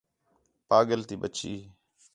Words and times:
پاڳل 0.69 0.99
تی 1.07 1.15
ٻچّی 1.21 1.53